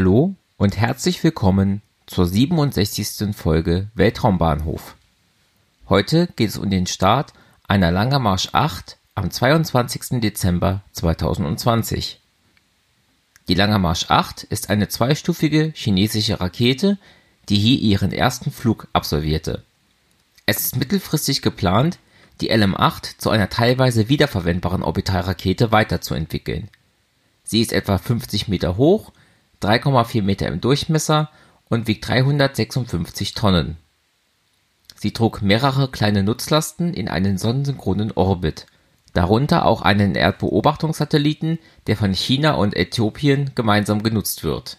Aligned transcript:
Hallo 0.00 0.34
und 0.56 0.78
herzlich 0.78 1.22
willkommen 1.22 1.82
zur 2.06 2.24
67. 2.24 3.36
Folge 3.36 3.90
Weltraumbahnhof. 3.94 4.96
Heute 5.90 6.26
geht 6.36 6.48
es 6.48 6.56
um 6.56 6.70
den 6.70 6.86
Start 6.86 7.34
einer 7.68 7.90
Langermarsch 7.90 8.48
8 8.52 8.96
am 9.14 9.30
22. 9.30 10.22
Dezember 10.22 10.80
2020. 10.92 12.18
Die 13.46 13.54
Langermarsch 13.54 14.06
8 14.08 14.44
ist 14.44 14.70
eine 14.70 14.88
zweistufige 14.88 15.70
chinesische 15.76 16.40
Rakete, 16.40 16.96
die 17.50 17.58
hier 17.58 17.78
ihren 17.78 18.12
ersten 18.12 18.52
Flug 18.52 18.88
absolvierte. 18.94 19.64
Es 20.46 20.60
ist 20.60 20.78
mittelfristig 20.78 21.42
geplant, 21.42 21.98
die 22.40 22.48
LM-8 22.48 23.18
zu 23.18 23.28
einer 23.28 23.50
teilweise 23.50 24.08
wiederverwendbaren 24.08 24.82
Orbitalrakete 24.82 25.72
weiterzuentwickeln. 25.72 26.70
Sie 27.44 27.60
ist 27.60 27.74
etwa 27.74 27.98
50 27.98 28.48
Meter 28.48 28.78
hoch 28.78 29.12
3,4 29.62 30.22
Meter 30.22 30.46
im 30.48 30.60
Durchmesser 30.60 31.30
und 31.68 31.86
wiegt 31.86 32.08
356 32.08 33.34
Tonnen. 33.34 33.76
Sie 34.96 35.12
trug 35.12 35.40
mehrere 35.40 35.88
kleine 35.88 36.22
Nutzlasten 36.22 36.92
in 36.92 37.08
einen 37.08 37.38
sonnensynchronen 37.38 38.12
Orbit, 38.12 38.66
darunter 39.14 39.64
auch 39.64 39.82
einen 39.82 40.14
Erdbeobachtungssatelliten, 40.14 41.58
der 41.86 41.96
von 41.96 42.12
China 42.12 42.52
und 42.52 42.76
Äthiopien 42.76 43.52
gemeinsam 43.54 44.02
genutzt 44.02 44.44
wird. 44.44 44.78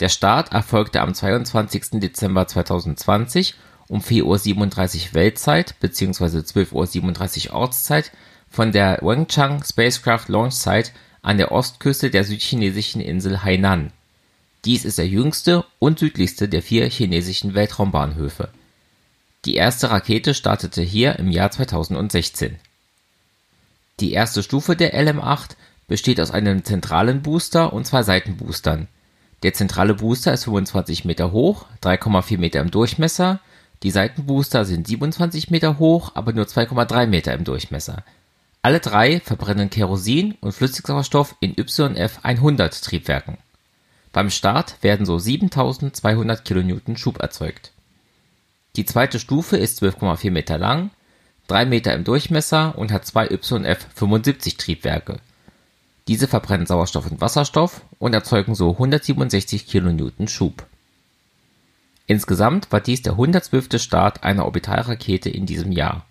Der 0.00 0.08
Start 0.08 0.52
erfolgte 0.52 1.00
am 1.00 1.14
22. 1.14 2.00
Dezember 2.00 2.46
2020 2.48 3.54
um 3.88 4.00
4:37 4.00 5.08
Uhr 5.08 5.14
Weltzeit 5.14 5.78
bzw. 5.80 6.38
12:37 6.38 7.48
Uhr 7.48 7.54
Ortszeit 7.54 8.12
von 8.48 8.72
der 8.72 8.98
Wenchang 9.02 9.62
Spacecraft 9.62 10.28
Launch 10.28 10.54
Site 10.54 10.90
an 11.22 11.38
der 11.38 11.52
Ostküste 11.52 12.10
der 12.10 12.24
südchinesischen 12.24 13.00
Insel 13.00 13.42
Hainan. 13.42 13.92
Dies 14.64 14.84
ist 14.84 14.98
der 14.98 15.08
jüngste 15.08 15.64
und 15.78 15.98
südlichste 15.98 16.48
der 16.48 16.62
vier 16.62 16.88
chinesischen 16.88 17.54
Weltraumbahnhöfe. 17.54 18.50
Die 19.44 19.54
erste 19.54 19.90
Rakete 19.90 20.34
startete 20.34 20.82
hier 20.82 21.18
im 21.18 21.30
Jahr 21.30 21.50
2016. 21.50 22.56
Die 24.00 24.12
erste 24.12 24.42
Stufe 24.42 24.76
der 24.76 24.94
LM-8 24.94 25.56
besteht 25.88 26.20
aus 26.20 26.30
einem 26.30 26.64
zentralen 26.64 27.22
Booster 27.22 27.72
und 27.72 27.86
zwei 27.86 28.02
Seitenboostern. 28.02 28.88
Der 29.42 29.54
zentrale 29.54 29.94
Booster 29.94 30.34
ist 30.34 30.44
25 30.44 31.06
Meter 31.06 31.32
hoch, 31.32 31.66
3,4 31.82 32.38
Meter 32.38 32.60
im 32.60 32.70
Durchmesser, 32.70 33.40
die 33.82 33.90
Seitenbooster 33.90 34.66
sind 34.66 34.86
27 34.86 35.50
Meter 35.50 35.78
hoch, 35.78 36.12
aber 36.14 36.34
nur 36.34 36.44
2,3 36.44 37.06
Meter 37.06 37.32
im 37.32 37.44
Durchmesser 37.44 38.04
alle 38.62 38.80
drei 38.80 39.20
verbrennen 39.20 39.70
Kerosin 39.70 40.36
und 40.40 40.52
Flüssigsauerstoff 40.52 41.34
in 41.40 41.54
YF-100-Triebwerken. 41.54 43.38
Beim 44.12 44.28
Start 44.30 44.76
werden 44.82 45.06
so 45.06 45.18
7200 45.18 46.44
kN 46.44 46.96
Schub 46.96 47.20
erzeugt. 47.20 47.72
Die 48.76 48.84
zweite 48.84 49.18
Stufe 49.18 49.56
ist 49.56 49.82
12,4 49.82 50.30
Meter 50.30 50.58
lang, 50.58 50.90
3 51.48 51.64
Meter 51.66 51.94
im 51.94 52.04
Durchmesser 52.04 52.76
und 52.76 52.92
hat 52.92 53.06
zwei 53.06 53.26
YF-75-Triebwerke. 53.28 55.20
Diese 56.06 56.28
verbrennen 56.28 56.66
Sauerstoff 56.66 57.10
und 57.10 57.20
Wasserstoff 57.20 57.82
und 57.98 58.14
erzeugen 58.14 58.54
so 58.54 58.72
167 58.72 59.66
kN 59.68 60.28
Schub. 60.28 60.66
Insgesamt 62.06 62.70
war 62.72 62.80
dies 62.80 63.02
der 63.02 63.12
112. 63.12 63.80
Start 63.80 64.24
einer 64.24 64.44
Orbitalrakete 64.44 65.30
in 65.30 65.46
diesem 65.46 65.72
Jahr 65.72 66.04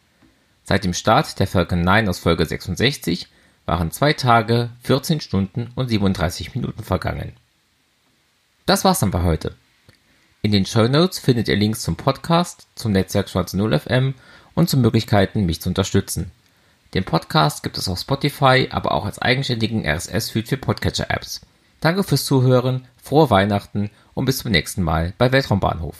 Seit 0.69 0.83
dem 0.83 0.93
Start 0.93 1.39
der 1.39 1.47
Falcon 1.47 1.81
9 1.81 2.07
aus 2.09 2.19
Folge 2.19 2.45
66 2.45 3.27
waren 3.65 3.89
zwei 3.89 4.13
Tage, 4.13 4.69
14 4.83 5.19
Stunden 5.19 5.71
und 5.73 5.87
37 5.87 6.53
Minuten 6.53 6.83
vergangen. 6.83 7.33
Das 8.67 8.85
war's 8.85 8.99
dann 8.99 9.11
für 9.11 9.23
heute. 9.23 9.55
In 10.43 10.51
den 10.51 10.67
Show 10.67 10.87
Notes 10.87 11.17
findet 11.17 11.47
ihr 11.47 11.55
Links 11.55 11.81
zum 11.81 11.95
Podcast, 11.95 12.67
zum 12.75 12.91
Netzwerk 12.91 13.29
Schwarze 13.29 13.57
Null 13.57 13.79
FM 13.79 14.13
und 14.53 14.69
zu 14.69 14.77
Möglichkeiten, 14.77 15.47
mich 15.47 15.59
zu 15.59 15.69
unterstützen. 15.69 16.29
Den 16.93 17.03
Podcast 17.03 17.63
gibt 17.63 17.79
es 17.79 17.89
auf 17.89 17.97
Spotify, 17.97 18.67
aber 18.69 18.91
auch 18.91 19.05
als 19.05 19.17
eigenständigen 19.17 19.87
RSS-Feed 19.87 20.49
für 20.49 20.57
Podcatcher-Apps. 20.57 21.41
Danke 21.81 22.03
fürs 22.03 22.25
Zuhören, 22.25 22.87
frohe 23.01 23.31
Weihnachten 23.31 23.89
und 24.13 24.25
bis 24.25 24.37
zum 24.37 24.51
nächsten 24.51 24.83
Mal 24.83 25.13
bei 25.17 25.31
Weltraumbahnhof. 25.31 25.95